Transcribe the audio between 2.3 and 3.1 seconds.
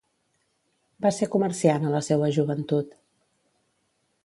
joventut.